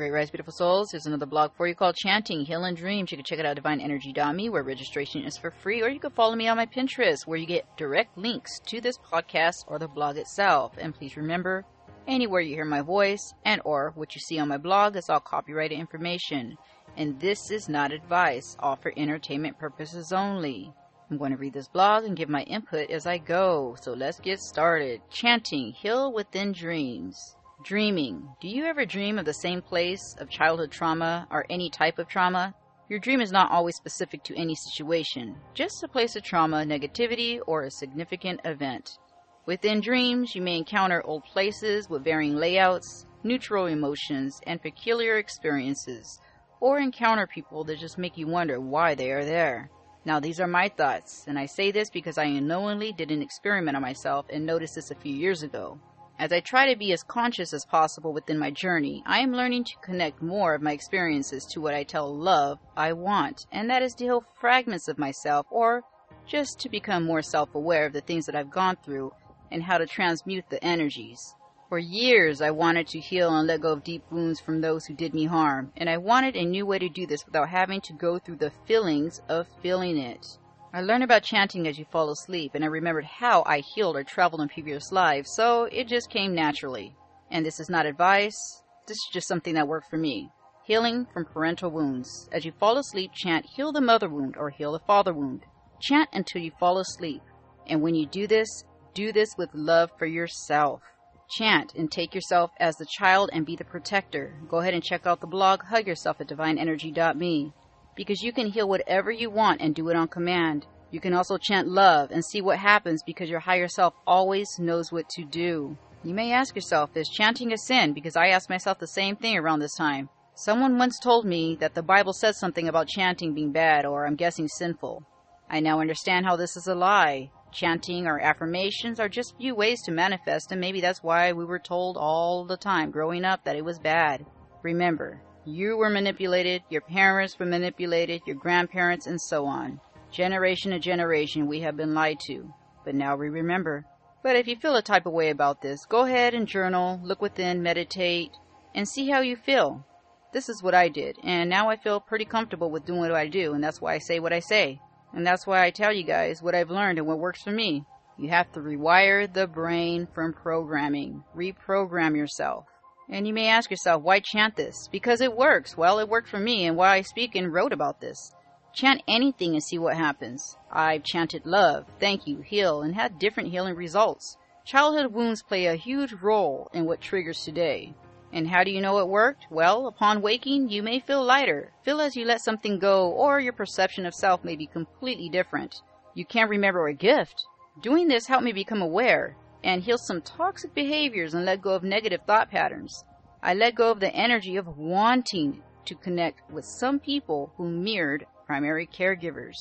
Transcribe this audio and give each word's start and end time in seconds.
Great 0.00 0.12
Rise, 0.12 0.30
beautiful 0.30 0.54
souls. 0.54 0.92
Here's 0.92 1.04
another 1.04 1.26
blog 1.26 1.50
for 1.54 1.68
you 1.68 1.74
called 1.74 1.94
Chanting 1.94 2.46
Heal 2.46 2.64
and 2.64 2.74
Dreams. 2.74 3.12
You 3.12 3.18
can 3.18 3.24
check 3.26 3.38
it 3.38 3.44
out 3.44 3.58
at 3.58 3.62
DivineEnergy.me, 3.62 4.48
where 4.48 4.62
registration 4.62 5.24
is 5.24 5.36
for 5.36 5.50
free, 5.50 5.82
or 5.82 5.90
you 5.90 6.00
can 6.00 6.10
follow 6.12 6.34
me 6.34 6.48
on 6.48 6.56
my 6.56 6.64
Pinterest, 6.64 7.26
where 7.26 7.36
you 7.36 7.44
get 7.44 7.76
direct 7.76 8.16
links 8.16 8.60
to 8.68 8.80
this 8.80 8.96
podcast 8.96 9.56
or 9.66 9.78
the 9.78 9.88
blog 9.88 10.16
itself. 10.16 10.72
And 10.78 10.94
please 10.94 11.18
remember, 11.18 11.66
anywhere 12.08 12.40
you 12.40 12.54
hear 12.54 12.64
my 12.64 12.80
voice 12.80 13.34
and 13.44 13.60
or 13.66 13.92
what 13.94 14.14
you 14.14 14.22
see 14.22 14.38
on 14.38 14.48
my 14.48 14.56
blog 14.56 14.96
is 14.96 15.10
all 15.10 15.20
copyrighted 15.20 15.78
information. 15.78 16.56
And 16.96 17.20
this 17.20 17.50
is 17.50 17.68
not 17.68 17.92
advice, 17.92 18.56
all 18.58 18.76
for 18.76 18.94
entertainment 18.96 19.58
purposes 19.58 20.12
only. 20.12 20.72
I'm 21.10 21.18
going 21.18 21.32
to 21.32 21.36
read 21.36 21.52
this 21.52 21.68
blog 21.68 22.04
and 22.04 22.16
give 22.16 22.30
my 22.30 22.44
input 22.44 22.90
as 22.90 23.06
I 23.06 23.18
go. 23.18 23.76
So 23.82 23.92
let's 23.92 24.18
get 24.18 24.38
started. 24.38 25.02
Chanting 25.10 25.72
Heal 25.72 26.10
Within 26.10 26.52
Dreams. 26.52 27.36
Dreaming. 27.62 28.26
Do 28.40 28.48
you 28.48 28.64
ever 28.64 28.86
dream 28.86 29.18
of 29.18 29.26
the 29.26 29.34
same 29.34 29.60
place 29.60 30.16
of 30.18 30.30
childhood 30.30 30.70
trauma 30.70 31.28
or 31.30 31.44
any 31.50 31.68
type 31.68 31.98
of 31.98 32.08
trauma? 32.08 32.54
Your 32.88 32.98
dream 32.98 33.20
is 33.20 33.32
not 33.32 33.50
always 33.50 33.76
specific 33.76 34.22
to 34.24 34.36
any 34.36 34.54
situation, 34.54 35.36
just 35.52 35.82
a 35.82 35.88
place 35.88 36.16
of 36.16 36.22
trauma, 36.22 36.64
negativity, 36.64 37.38
or 37.46 37.64
a 37.64 37.70
significant 37.70 38.40
event. 38.46 38.98
Within 39.44 39.82
dreams, 39.82 40.34
you 40.34 40.40
may 40.40 40.56
encounter 40.56 41.02
old 41.04 41.24
places 41.24 41.90
with 41.90 42.02
varying 42.02 42.34
layouts, 42.34 43.04
neutral 43.24 43.66
emotions, 43.66 44.40
and 44.46 44.62
peculiar 44.62 45.18
experiences, 45.18 46.18
or 46.60 46.78
encounter 46.78 47.26
people 47.26 47.62
that 47.64 47.78
just 47.78 47.98
make 47.98 48.16
you 48.16 48.26
wonder 48.26 48.58
why 48.58 48.94
they 48.94 49.10
are 49.12 49.24
there. 49.24 49.70
Now, 50.06 50.18
these 50.18 50.40
are 50.40 50.46
my 50.46 50.70
thoughts, 50.70 51.26
and 51.28 51.38
I 51.38 51.44
say 51.44 51.70
this 51.72 51.90
because 51.90 52.16
I 52.16 52.24
unknowingly 52.24 52.92
did 52.92 53.10
an 53.10 53.20
experiment 53.20 53.76
on 53.76 53.82
myself 53.82 54.24
and 54.30 54.46
noticed 54.46 54.76
this 54.76 54.90
a 54.90 54.94
few 54.94 55.14
years 55.14 55.42
ago. 55.42 55.78
As 56.20 56.32
I 56.34 56.40
try 56.40 56.70
to 56.70 56.78
be 56.78 56.92
as 56.92 57.02
conscious 57.02 57.54
as 57.54 57.64
possible 57.64 58.12
within 58.12 58.38
my 58.38 58.50
journey, 58.50 59.02
I 59.06 59.20
am 59.20 59.32
learning 59.32 59.64
to 59.64 59.78
connect 59.82 60.20
more 60.20 60.52
of 60.54 60.60
my 60.60 60.72
experiences 60.72 61.46
to 61.46 61.62
what 61.62 61.74
I 61.74 61.82
tell 61.82 62.14
love 62.14 62.58
I 62.76 62.92
want, 62.92 63.46
and 63.50 63.70
that 63.70 63.80
is 63.80 63.94
to 63.94 64.04
heal 64.04 64.24
fragments 64.38 64.86
of 64.86 64.98
myself 64.98 65.46
or 65.48 65.82
just 66.26 66.60
to 66.60 66.68
become 66.68 67.04
more 67.04 67.22
self 67.22 67.54
aware 67.54 67.86
of 67.86 67.94
the 67.94 68.02
things 68.02 68.26
that 68.26 68.36
I've 68.36 68.50
gone 68.50 68.76
through 68.84 69.14
and 69.50 69.62
how 69.62 69.78
to 69.78 69.86
transmute 69.86 70.44
the 70.50 70.62
energies. 70.62 71.36
For 71.70 71.78
years, 71.78 72.42
I 72.42 72.50
wanted 72.50 72.88
to 72.88 73.00
heal 73.00 73.34
and 73.34 73.48
let 73.48 73.62
go 73.62 73.72
of 73.72 73.82
deep 73.82 74.02
wounds 74.10 74.40
from 74.40 74.60
those 74.60 74.84
who 74.84 74.92
did 74.92 75.14
me 75.14 75.24
harm, 75.24 75.72
and 75.78 75.88
I 75.88 75.96
wanted 75.96 76.36
a 76.36 76.44
new 76.44 76.66
way 76.66 76.78
to 76.80 76.90
do 76.90 77.06
this 77.06 77.24
without 77.24 77.48
having 77.48 77.80
to 77.80 77.94
go 77.94 78.18
through 78.18 78.36
the 78.36 78.52
feelings 78.66 79.22
of 79.30 79.48
feeling 79.62 79.96
it. 79.96 80.36
I 80.72 80.82
learned 80.82 81.02
about 81.02 81.24
chanting 81.24 81.66
as 81.66 81.80
you 81.80 81.84
fall 81.90 82.10
asleep, 82.10 82.52
and 82.54 82.62
I 82.62 82.68
remembered 82.68 83.04
how 83.04 83.42
I 83.44 83.58
healed 83.58 83.96
or 83.96 84.04
traveled 84.04 84.40
in 84.40 84.48
previous 84.48 84.92
lives, 84.92 85.32
so 85.34 85.64
it 85.64 85.88
just 85.88 86.10
came 86.10 86.32
naturally. 86.32 86.94
And 87.28 87.44
this 87.44 87.58
is 87.58 87.68
not 87.68 87.86
advice, 87.86 88.62
this 88.86 88.96
is 88.96 89.08
just 89.12 89.26
something 89.26 89.54
that 89.54 89.66
worked 89.66 89.90
for 89.90 89.96
me. 89.96 90.30
Healing 90.64 91.08
from 91.12 91.24
parental 91.24 91.72
wounds. 91.72 92.28
As 92.30 92.44
you 92.44 92.52
fall 92.52 92.78
asleep, 92.78 93.10
chant 93.12 93.46
heal 93.46 93.72
the 93.72 93.80
mother 93.80 94.08
wound 94.08 94.36
or 94.36 94.50
heal 94.50 94.70
the 94.70 94.78
father 94.78 95.12
wound. 95.12 95.44
Chant 95.80 96.08
until 96.12 96.40
you 96.40 96.52
fall 96.60 96.78
asleep. 96.78 97.22
And 97.66 97.82
when 97.82 97.96
you 97.96 98.06
do 98.06 98.28
this, 98.28 98.64
do 98.94 99.12
this 99.12 99.30
with 99.36 99.50
love 99.52 99.90
for 99.98 100.06
yourself. 100.06 100.82
Chant 101.30 101.74
and 101.74 101.90
take 101.90 102.14
yourself 102.14 102.52
as 102.60 102.76
the 102.76 102.86
child 102.86 103.30
and 103.32 103.44
be 103.44 103.56
the 103.56 103.64
protector. 103.64 104.34
Go 104.48 104.58
ahead 104.58 104.74
and 104.74 104.84
check 104.84 105.04
out 105.06 105.20
the 105.20 105.26
blog 105.26 105.64
Hug 105.64 105.88
Yourself 105.88 106.20
at 106.20 106.28
divineenergy.me 106.28 107.52
because 108.00 108.22
you 108.22 108.32
can 108.32 108.46
heal 108.46 108.66
whatever 108.66 109.10
you 109.10 109.28
want 109.28 109.60
and 109.60 109.74
do 109.74 109.90
it 109.90 109.94
on 109.94 110.08
command. 110.08 110.66
You 110.90 111.00
can 111.00 111.12
also 111.12 111.36
chant 111.36 111.68
love 111.68 112.10
and 112.10 112.24
see 112.24 112.40
what 112.40 112.56
happens 112.56 113.02
because 113.04 113.28
your 113.28 113.40
higher 113.40 113.68
self 113.68 113.92
always 114.06 114.48
knows 114.58 114.90
what 114.90 115.06
to 115.10 115.22
do. 115.22 115.76
You 116.02 116.14
may 116.14 116.32
ask 116.32 116.54
yourself, 116.54 116.96
is 116.96 117.10
chanting 117.10 117.52
a 117.52 117.58
sin? 117.58 117.92
Because 117.92 118.16
I 118.16 118.28
asked 118.28 118.48
myself 118.48 118.78
the 118.78 118.86
same 118.86 119.16
thing 119.16 119.36
around 119.36 119.58
this 119.58 119.76
time. 119.76 120.08
Someone 120.34 120.78
once 120.78 120.98
told 120.98 121.26
me 121.26 121.58
that 121.60 121.74
the 121.74 121.82
Bible 121.82 122.14
says 122.14 122.40
something 122.40 122.68
about 122.68 122.88
chanting 122.88 123.34
being 123.34 123.52
bad 123.52 123.84
or 123.84 124.06
I'm 124.06 124.16
guessing 124.16 124.48
sinful. 124.48 125.04
I 125.50 125.60
now 125.60 125.78
understand 125.78 126.24
how 126.24 126.36
this 126.36 126.56
is 126.56 126.68
a 126.68 126.74
lie. 126.74 127.30
Chanting 127.52 128.06
or 128.06 128.18
affirmations 128.18 128.98
are 128.98 129.10
just 129.10 129.36
few 129.36 129.54
ways 129.54 129.82
to 129.82 129.92
manifest, 129.92 130.52
and 130.52 130.60
maybe 130.60 130.80
that's 130.80 131.02
why 131.02 131.32
we 131.32 131.44
were 131.44 131.58
told 131.58 131.98
all 131.98 132.46
the 132.46 132.56
time 132.56 132.92
growing 132.92 133.26
up 133.26 133.44
that 133.44 133.56
it 133.56 133.64
was 133.66 133.78
bad. 133.78 134.24
Remember, 134.62 135.20
you 135.50 135.76
were 135.76 135.90
manipulated, 135.90 136.62
your 136.70 136.80
parents 136.80 137.38
were 137.38 137.46
manipulated, 137.46 138.22
your 138.26 138.36
grandparents, 138.36 139.06
and 139.06 139.20
so 139.20 139.46
on. 139.46 139.80
Generation 140.10 140.72
to 140.72 140.78
generation, 140.78 141.46
we 141.46 141.60
have 141.60 141.76
been 141.76 141.94
lied 141.94 142.18
to. 142.26 142.52
But 142.84 142.94
now 142.94 143.16
we 143.16 143.28
remember. 143.28 143.84
But 144.22 144.36
if 144.36 144.46
you 144.46 144.56
feel 144.56 144.76
a 144.76 144.82
type 144.82 145.06
of 145.06 145.12
way 145.12 145.30
about 145.30 145.62
this, 145.62 145.84
go 145.86 146.04
ahead 146.04 146.34
and 146.34 146.46
journal, 146.46 147.00
look 147.02 147.22
within, 147.22 147.62
meditate, 147.62 148.30
and 148.74 148.88
see 148.88 149.08
how 149.08 149.20
you 149.20 149.36
feel. 149.36 149.84
This 150.32 150.48
is 150.48 150.62
what 150.62 150.74
I 150.74 150.88
did, 150.88 151.16
and 151.24 151.50
now 151.50 151.70
I 151.70 151.76
feel 151.76 151.98
pretty 151.98 152.24
comfortable 152.24 152.70
with 152.70 152.86
doing 152.86 153.00
what 153.00 153.12
I 153.12 153.26
do, 153.26 153.52
and 153.52 153.64
that's 153.64 153.80
why 153.80 153.94
I 153.94 153.98
say 153.98 154.20
what 154.20 154.32
I 154.32 154.38
say. 154.40 154.80
And 155.12 155.26
that's 155.26 155.46
why 155.46 155.64
I 155.64 155.70
tell 155.70 155.92
you 155.92 156.04
guys 156.04 156.40
what 156.40 156.54
I've 156.54 156.70
learned 156.70 156.98
and 156.98 157.06
what 157.06 157.18
works 157.18 157.42
for 157.42 157.50
me. 157.50 157.84
You 158.16 158.28
have 158.28 158.52
to 158.52 158.60
rewire 158.60 159.32
the 159.32 159.48
brain 159.48 160.06
from 160.14 160.32
programming. 160.32 161.24
Reprogram 161.34 162.16
yourself. 162.16 162.66
And 163.12 163.26
you 163.26 163.34
may 163.34 163.48
ask 163.48 163.70
yourself, 163.70 164.02
why 164.02 164.20
chant 164.20 164.54
this? 164.54 164.88
Because 164.92 165.20
it 165.20 165.36
works. 165.36 165.76
Well, 165.76 165.98
it 165.98 166.08
worked 166.08 166.28
for 166.28 166.38
me, 166.38 166.66
and 166.66 166.76
why 166.76 166.94
I 166.94 167.00
speak 167.00 167.34
and 167.34 167.52
wrote 167.52 167.72
about 167.72 168.00
this. 168.00 168.32
Chant 168.72 169.02
anything 169.08 169.54
and 169.54 169.62
see 169.62 169.78
what 169.78 169.96
happens. 169.96 170.56
I've 170.70 171.02
chanted 171.02 171.44
love, 171.44 171.86
thank 171.98 172.28
you, 172.28 172.40
heal, 172.40 172.82
and 172.82 172.94
had 172.94 173.18
different 173.18 173.50
healing 173.50 173.74
results. 173.74 174.36
Childhood 174.64 175.12
wounds 175.12 175.42
play 175.42 175.66
a 175.66 175.74
huge 175.74 176.12
role 176.12 176.70
in 176.72 176.84
what 176.84 177.00
triggers 177.00 177.42
today. 177.42 177.94
And 178.32 178.46
how 178.46 178.62
do 178.62 178.70
you 178.70 178.80
know 178.80 178.98
it 178.98 179.08
worked? 179.08 179.46
Well, 179.50 179.88
upon 179.88 180.22
waking, 180.22 180.68
you 180.68 180.84
may 180.84 181.00
feel 181.00 181.24
lighter, 181.24 181.72
feel 181.82 182.00
as 182.00 182.14
you 182.14 182.24
let 182.24 182.42
something 182.42 182.78
go, 182.78 183.10
or 183.10 183.40
your 183.40 183.52
perception 183.52 184.06
of 184.06 184.14
self 184.14 184.44
may 184.44 184.54
be 184.54 184.66
completely 184.66 185.28
different. 185.28 185.82
You 186.14 186.24
can't 186.24 186.48
remember 186.48 186.86
a 186.86 186.94
gift. 186.94 187.44
Doing 187.82 188.06
this 188.06 188.28
helped 188.28 188.44
me 188.44 188.52
become 188.52 188.82
aware 188.82 189.36
and 189.62 189.82
heal 189.82 189.98
some 189.98 190.22
toxic 190.22 190.74
behaviors 190.74 191.34
and 191.34 191.44
let 191.44 191.62
go 191.62 191.74
of 191.74 191.82
negative 191.82 192.20
thought 192.26 192.50
patterns. 192.50 193.04
I 193.42 193.54
let 193.54 193.74
go 193.74 193.90
of 193.90 194.00
the 194.00 194.14
energy 194.14 194.56
of 194.56 194.78
wanting 194.78 195.62
to 195.86 195.94
connect 195.94 196.50
with 196.50 196.64
some 196.64 196.98
people 196.98 197.52
who 197.56 197.68
mirrored 197.68 198.26
primary 198.46 198.86
caregivers. 198.86 199.56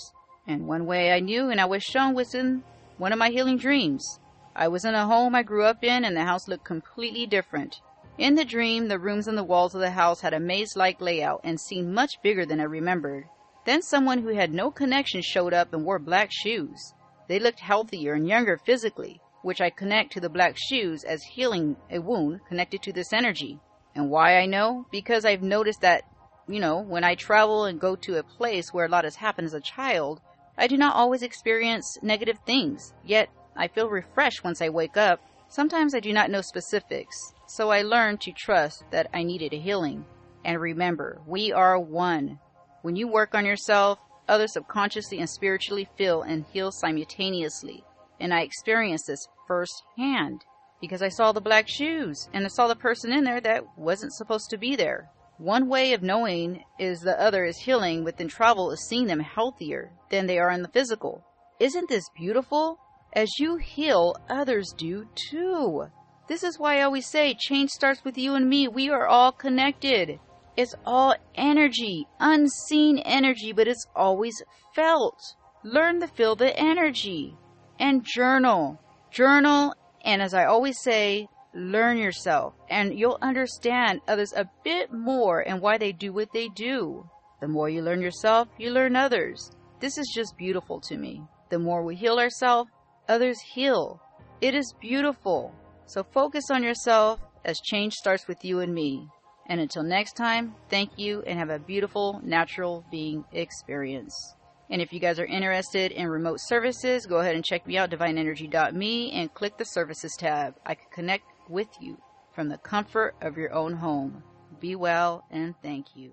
And 0.47 0.67
one 0.67 0.85
way 0.85 1.11
I 1.11 1.19
knew 1.19 1.49
and 1.49 1.61
I 1.61 1.65
was 1.65 1.83
shown 1.83 2.13
was 2.13 2.33
in 2.33 2.63
one 2.97 3.13
of 3.13 3.19
my 3.19 3.29
healing 3.29 3.57
dreams. 3.57 4.19
I 4.55 4.67
was 4.67 4.83
in 4.83 4.95
a 4.95 5.05
home 5.05 5.35
I 5.35 5.43
grew 5.43 5.63
up 5.63 5.83
in 5.83 6.03
and 6.03 6.15
the 6.15 6.25
house 6.25 6.47
looked 6.47 6.65
completely 6.65 7.25
different. 7.25 7.81
In 8.17 8.35
the 8.35 8.43
dream, 8.43 8.87
the 8.87 8.99
rooms 8.99 9.27
and 9.27 9.37
the 9.37 9.43
walls 9.43 9.73
of 9.73 9.81
the 9.81 9.91
house 9.91 10.21
had 10.21 10.33
a 10.33 10.39
maze 10.39 10.75
like 10.75 10.99
layout 10.99 11.41
and 11.43 11.59
seemed 11.59 11.93
much 11.93 12.21
bigger 12.21 12.45
than 12.45 12.59
I 12.59 12.63
remembered. 12.63 13.29
Then 13.65 13.81
someone 13.81 14.23
who 14.23 14.29
had 14.29 14.53
no 14.53 14.71
connection 14.71 15.21
showed 15.21 15.53
up 15.53 15.73
and 15.73 15.85
wore 15.85 15.99
black 15.99 16.29
shoes. 16.31 16.93
They 17.29 17.39
looked 17.39 17.59
healthier 17.59 18.13
and 18.13 18.27
younger 18.27 18.57
physically 18.57 19.21
which 19.41 19.61
I 19.61 19.69
connect 19.69 20.13
to 20.13 20.19
the 20.19 20.29
black 20.29 20.55
shoes 20.57 21.03
as 21.03 21.23
healing 21.23 21.77
a 21.89 21.99
wound 21.99 22.41
connected 22.47 22.81
to 22.83 22.93
this 22.93 23.13
energy. 23.13 23.59
And 23.95 24.09
why 24.09 24.37
I 24.37 24.45
know? 24.45 24.85
Because 24.91 25.25
I've 25.25 25.41
noticed 25.41 25.81
that, 25.81 26.03
you 26.47 26.59
know, 26.59 26.79
when 26.79 27.03
I 27.03 27.15
travel 27.15 27.65
and 27.65 27.79
go 27.79 27.95
to 27.95 28.17
a 28.17 28.23
place 28.23 28.73
where 28.73 28.85
a 28.85 28.89
lot 28.89 29.03
has 29.03 29.15
happened 29.15 29.47
as 29.47 29.53
a 29.53 29.61
child, 29.61 30.21
I 30.57 30.67
do 30.67 30.77
not 30.77 30.95
always 30.95 31.23
experience 31.23 31.97
negative 32.01 32.39
things. 32.45 32.93
Yet 33.05 33.29
I 33.55 33.67
feel 33.67 33.89
refreshed 33.89 34.43
once 34.43 34.61
I 34.61 34.69
wake 34.69 34.97
up. 34.97 35.21
Sometimes 35.47 35.95
I 35.95 35.99
do 35.99 36.13
not 36.13 36.29
know 36.29 36.41
specifics, 36.41 37.33
so 37.47 37.69
I 37.69 37.81
learned 37.81 38.21
to 38.21 38.31
trust 38.31 38.83
that 38.91 39.09
I 39.13 39.23
needed 39.23 39.53
a 39.53 39.59
healing. 39.59 40.05
And 40.45 40.61
remember, 40.61 41.21
we 41.25 41.51
are 41.51 41.79
one. 41.79 42.39
When 42.83 42.95
you 42.95 43.07
work 43.07 43.33
on 43.33 43.45
yourself, 43.45 43.99
others 44.27 44.53
subconsciously 44.53 45.19
and 45.19 45.29
spiritually 45.29 45.87
feel 45.97 46.21
and 46.21 46.45
heal 46.51 46.71
simultaneously 46.71 47.83
and 48.19 48.33
I 48.33 48.41
experienced 48.41 49.07
this 49.07 49.27
firsthand 49.47 50.43
because 50.81 51.01
I 51.01 51.09
saw 51.09 51.31
the 51.31 51.41
black 51.41 51.67
shoes 51.67 52.29
and 52.33 52.45
I 52.45 52.47
saw 52.49 52.67
the 52.67 52.75
person 52.75 53.11
in 53.11 53.23
there 53.23 53.41
that 53.41 53.77
wasn't 53.77 54.13
supposed 54.13 54.49
to 54.49 54.57
be 54.57 54.75
there. 54.75 55.09
One 55.37 55.69
way 55.69 55.93
of 55.93 56.03
knowing 56.03 56.63
is 56.77 56.99
the 56.99 57.19
other 57.19 57.45
is 57.45 57.57
healing 57.57 58.03
within 58.03 58.27
travel 58.27 58.71
is 58.71 58.85
seeing 58.87 59.07
them 59.07 59.21
healthier 59.21 59.91
than 60.09 60.27
they 60.27 60.37
are 60.37 60.51
in 60.51 60.61
the 60.61 60.67
physical. 60.67 61.23
Isn't 61.59 61.89
this 61.89 62.09
beautiful? 62.15 62.79
As 63.13 63.39
you 63.39 63.55
heal, 63.55 64.15
others 64.29 64.73
do 64.77 65.07
too. 65.15 65.87
This 66.27 66.43
is 66.43 66.59
why 66.59 66.77
I 66.77 66.83
always 66.83 67.07
say 67.07 67.33
change 67.33 67.69
starts 67.71 68.03
with 68.03 68.17
you 68.17 68.35
and 68.35 68.47
me. 68.47 68.67
We 68.67 68.89
are 68.89 69.07
all 69.07 69.31
connected. 69.31 70.19
It's 70.55 70.75
all 70.85 71.15
energy, 71.35 72.05
unseen 72.19 72.99
energy, 72.99 73.53
but 73.53 73.67
it's 73.67 73.87
always 73.95 74.43
felt. 74.75 75.19
Learn 75.63 76.01
to 76.01 76.07
feel 76.07 76.35
the 76.35 76.57
energy 76.57 77.35
and 77.79 78.03
journal. 78.03 78.79
Journal, 79.11 79.73
and 80.05 80.21
as 80.21 80.33
I 80.33 80.45
always 80.45 80.79
say, 80.81 81.27
learn 81.53 81.97
yourself, 81.97 82.53
and 82.69 82.97
you'll 82.97 83.17
understand 83.21 84.01
others 84.07 84.33
a 84.35 84.49
bit 84.63 84.93
more 84.93 85.41
and 85.41 85.61
why 85.61 85.77
they 85.77 85.91
do 85.91 86.13
what 86.13 86.31
they 86.31 86.49
do. 86.49 87.09
The 87.41 87.47
more 87.47 87.69
you 87.69 87.81
learn 87.81 88.01
yourself, 88.01 88.47
you 88.57 88.71
learn 88.71 88.95
others. 88.95 89.51
This 89.79 89.97
is 89.97 90.11
just 90.13 90.37
beautiful 90.37 90.79
to 90.81 90.97
me. 90.97 91.23
The 91.49 91.59
more 91.59 91.83
we 91.83 91.95
heal 91.95 92.19
ourselves, 92.19 92.69
others 93.07 93.39
heal. 93.39 94.01
It 94.41 94.53
is 94.53 94.73
beautiful. 94.79 95.53
So 95.85 96.03
focus 96.03 96.51
on 96.51 96.63
yourself 96.63 97.19
as 97.45 97.59
change 97.61 97.93
starts 97.93 98.27
with 98.27 98.43
you 98.43 98.59
and 98.59 98.73
me. 98.73 99.07
And 99.47 99.59
until 99.59 99.83
next 99.83 100.13
time, 100.13 100.53
thank 100.69 100.91
you 100.97 101.23
and 101.25 101.39
have 101.39 101.49
a 101.49 101.57
beautiful 101.57 102.21
natural 102.23 102.85
being 102.91 103.25
experience. 103.31 104.35
And 104.69 104.81
if 104.81 104.93
you 104.93 104.99
guys 104.99 105.19
are 105.19 105.25
interested 105.25 105.91
in 105.91 106.07
remote 106.07 106.39
services, 106.39 107.05
go 107.05 107.17
ahead 107.17 107.35
and 107.35 107.43
check 107.43 107.65
me 107.65 107.77
out, 107.77 107.89
divineenergy.me, 107.89 109.11
and 109.11 109.33
click 109.33 109.57
the 109.57 109.65
services 109.65 110.15
tab. 110.17 110.55
I 110.65 110.75
can 110.75 110.87
connect 110.93 111.25
with 111.49 111.69
you 111.79 111.97
from 112.35 112.49
the 112.49 112.57
comfort 112.59 113.15
of 113.21 113.37
your 113.37 113.53
own 113.53 113.73
home. 113.73 114.23
Be 114.59 114.75
well 114.75 115.25
and 115.31 115.55
thank 115.63 115.95
you. 115.95 116.11